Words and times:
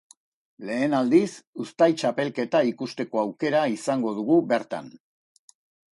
Lehen 0.67 0.95
aldiz, 0.99 1.27
uztai 1.65 1.89
txapelketa 2.03 2.63
ikusteko 2.71 3.21
aukera 3.27 3.63
izango 3.77 4.19
dugu 4.21 4.43
bertan. 4.55 4.91